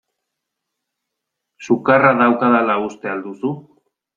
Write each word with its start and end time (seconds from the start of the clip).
Sukarra 1.67 2.15
daukadala 2.23 2.81
uste 2.89 3.13
al 3.17 3.25
duzu? 3.29 3.57